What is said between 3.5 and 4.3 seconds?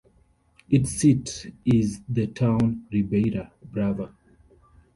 Brava.